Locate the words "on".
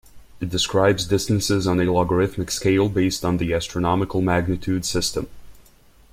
1.67-1.79, 3.23-3.37